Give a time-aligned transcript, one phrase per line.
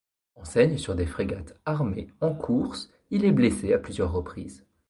[0.33, 4.65] Enseigne sur des frégates armées en course, il est blessé à plusieurs reprises.